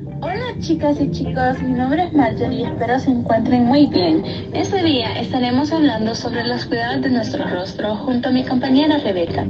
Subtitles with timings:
[0.00, 4.22] Hola chicas y chicos, mi nombre es Marjorie y espero se encuentren muy bien.
[4.52, 9.44] Este día estaremos hablando sobre los cuidados de nuestro rostro junto a mi compañera Rebeca.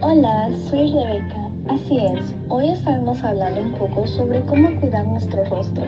[0.00, 1.50] Hola, soy Rebeca.
[1.68, 5.84] Así es, hoy estaremos hablando un poco sobre cómo cuidar nuestro rostro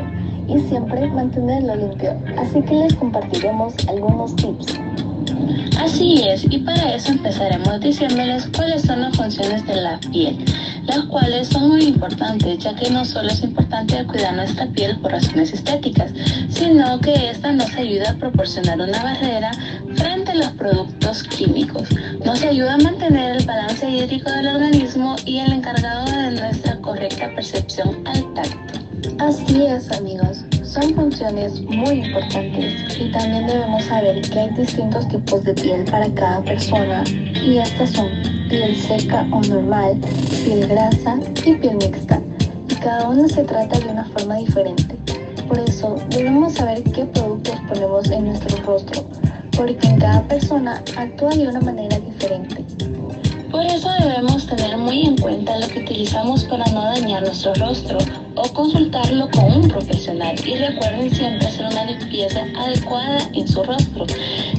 [0.49, 4.81] y siempre mantenerlo limpio, así que les compartiremos algunos tips.
[5.79, 10.37] Así es, y para eso empezaremos diciéndoles cuáles son las funciones de la piel,
[10.91, 15.13] las cuales son muy importantes, ya que no solo es importante cuidar nuestra piel por
[15.13, 16.12] razones estéticas,
[16.48, 19.53] sino que esta nos ayuda a proporcionar una barrera
[19.95, 21.89] frente a los productos químicos.
[22.25, 27.31] Nos ayuda a mantener el balance hídrico del organismo y el encargado de nuestra correcta
[27.37, 28.81] percepción al tacto.
[29.19, 35.42] Así es, amigos son funciones muy importantes y también debemos saber que hay distintos tipos
[35.42, 38.09] de piel para cada persona y estas son
[38.48, 39.98] piel seca o normal,
[40.45, 42.23] piel grasa y piel mixta
[42.69, 44.97] y cada una se trata de una forma diferente.
[45.48, 49.05] Por eso debemos saber qué productos ponemos en nuestro rostro
[49.56, 52.64] porque en cada persona actúa de una manera diferente.
[53.81, 57.97] Eso debemos tener muy en cuenta lo que utilizamos para no dañar nuestro rostro
[58.34, 60.36] o consultarlo con un profesional.
[60.47, 64.05] Y recuerden siempre hacer una limpieza adecuada en su rostro,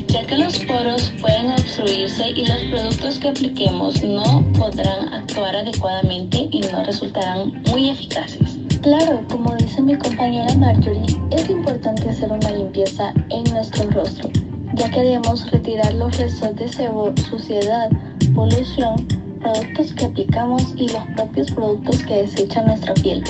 [0.07, 6.49] ya que los poros pueden obstruirse y los productos que apliquemos no podrán actuar adecuadamente
[6.49, 8.57] y no resultarán muy eficaces.
[8.81, 14.31] Claro, como dice mi compañera Marjorie, es importante hacer una limpieza en nuestro rostro,
[14.75, 17.89] ya que debemos retirar los restos de sebo, suciedad,
[18.33, 19.07] polución,
[19.41, 23.23] productos que aplicamos y los propios productos que desecha nuestra piel.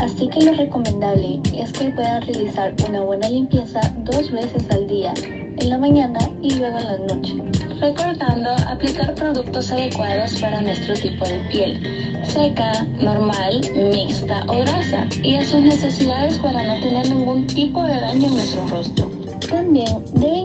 [0.00, 5.12] Así que lo recomendable es que puedan realizar una buena limpieza dos veces al día,
[5.22, 7.34] en la mañana y luego en la noche.
[7.80, 15.36] Recordando aplicar productos adecuados para nuestro tipo de piel, seca, normal, mixta o grasa, y
[15.36, 19.10] a sus necesidades para no tener ningún tipo de daño en nuestro rostro.
[19.48, 20.44] También deben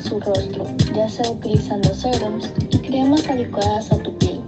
[0.00, 4.40] su rostro, ya sea utilizando serums y cremas adecuadas a tu piel.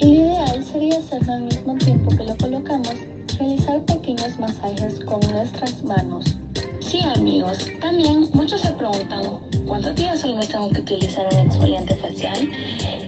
[0.00, 2.94] lo ideal sería hacerlo al mismo tiempo que lo colocamos,
[3.38, 6.36] realizar pequeños masajes con nuestras manos.
[6.80, 9.22] Sí amigos, también muchos se preguntan
[9.66, 12.50] cuántos días solo tengo que utilizar un exfoliante facial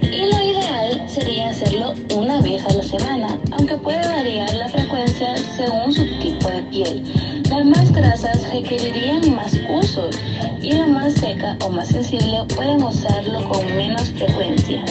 [0.01, 5.35] y lo ideal sería hacerlo una vez a la semana, aunque puede variar la frecuencia
[5.57, 7.03] según su tipo de piel.
[7.49, 10.17] Las más grasas requerirían más usos
[10.67, 14.83] y la más seca o más sensible pueden usarlo con menos frecuencia.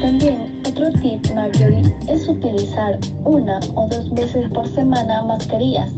[0.00, 5.92] También otro tip, Marjorie, es utilizar una o dos veces por semana mascarillas.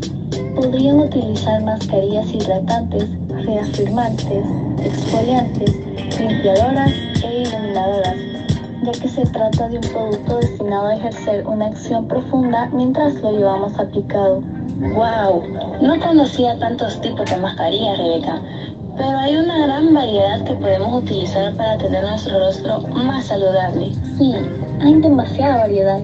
[0.53, 3.07] Podrían utilizar mascarillas hidratantes,
[3.45, 4.45] reafirmantes,
[4.83, 5.73] exfoliantes,
[6.19, 6.91] limpiadoras
[7.23, 8.17] e iluminadoras,
[8.83, 13.31] ya que se trata de un producto destinado a ejercer una acción profunda mientras lo
[13.31, 14.41] llevamos aplicado.
[14.93, 15.43] ¡Wow!
[15.81, 18.41] No conocía tantos tipos de mascarillas, Rebeca.
[18.99, 23.93] Pero hay una gran variedad que podemos utilizar para tener nuestro rostro más saludable.
[24.17, 24.35] Sí,
[24.81, 26.01] hay demasiada variedad.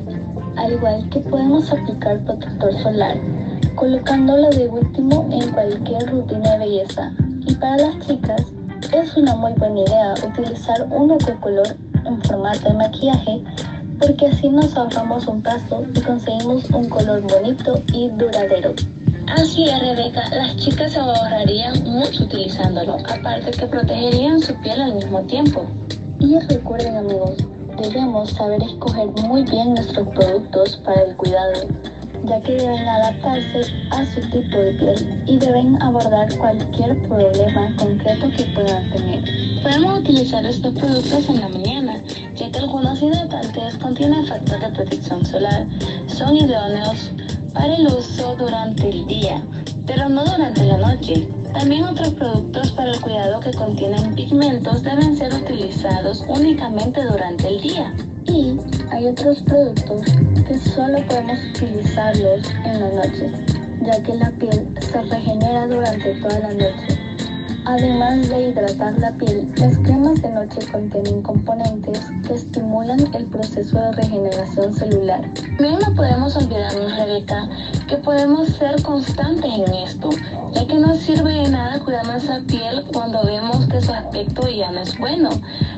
[0.55, 3.17] Al igual que podemos aplicar protector solar,
[3.75, 7.11] colocándolo de último en cualquier rutina de belleza.
[7.45, 8.41] Y para las chicas,
[8.93, 11.67] es una muy buena idea utilizar uno de color
[12.05, 13.43] en formato de maquillaje
[13.99, 18.73] porque así nos ahorramos un paso y conseguimos un color bonito y duradero.
[19.27, 24.95] Así es, Rebeca, las chicas se ahorrarían mucho utilizándolo, aparte que protegerían su piel al
[24.95, 25.65] mismo tiempo.
[26.19, 27.35] Y recuerden amigos,
[27.81, 31.53] debemos saber escoger muy bien nuestros productos para el cuidado,
[32.25, 38.29] ya que deben adaptarse a su tipo de piel y deben abordar cualquier problema concreto
[38.37, 39.23] que puedan tener.
[39.63, 41.97] Podemos utilizar estos productos en la mañana,
[42.35, 45.65] ya que algunos hidratantes contienen factor de protección solar,
[46.07, 47.11] son idóneos
[47.55, 49.41] para el uso durante el día,
[49.87, 51.27] pero no durante la noche.
[51.53, 57.61] También otros productos para el cuidado que contienen pigmentos deben ser utilizados únicamente durante el
[57.61, 57.95] día.
[58.25, 58.57] Y
[58.91, 60.01] hay otros productos
[60.47, 63.31] que solo podemos utilizarlos en la noche,
[63.83, 66.94] ya que la piel se regenera durante toda la noche.
[67.67, 73.79] Además de hidratar la piel, las cremas de noche contienen componentes que estimulan el proceso
[73.79, 75.27] de regeneración celular.
[75.57, 77.49] También no podemos olvidarnos, Rebeca,
[77.87, 80.09] que podemos ser constantes en esto,
[80.53, 84.71] ya que no sirve de nada cuidar nuestra piel cuando vemos que su aspecto ya
[84.71, 85.29] no es bueno.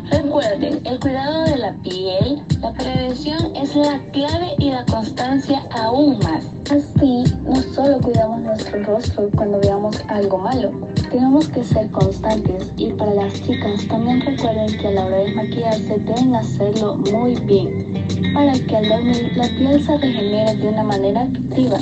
[0.10, 6.20] Recuerden, el cuidado de la piel, la prevención es la clave y la constancia aún
[6.20, 6.46] más.
[6.72, 10.72] Así, no solo cuidamos nuestro rostro cuando veamos algo malo,
[11.10, 15.34] tenemos que ser constantes y para las chicas también recuerden que a la hora de
[15.34, 20.84] maquillarse deben hacerlo muy bien para que al dormir la piel se regenere de una
[20.84, 21.78] manera activa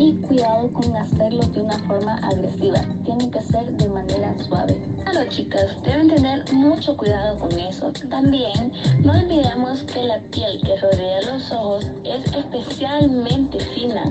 [0.00, 2.80] y cuidado con hacerlo de una forma agresiva.
[3.04, 4.80] Tiene que ser de manera suave.
[5.04, 7.92] Claro, chicas, deben tener mucho cuidado con eso.
[8.08, 14.04] También no olvidemos que la piel que rodea los ojos es especialmente fina,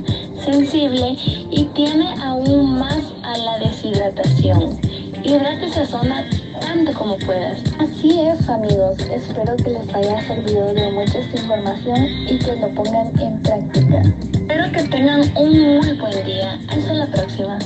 [0.46, 1.18] sensible
[1.50, 4.80] y tiene aún más a la deshidratación.
[5.24, 6.24] Hidrate esa zona
[6.98, 7.62] como puedas.
[7.80, 12.70] Así es amigos, espero que les haya servido de mucha esta información y que lo
[12.76, 14.04] pongan en práctica.
[14.34, 16.60] Espero que tengan un muy buen día.
[16.70, 17.58] Hasta la próxima.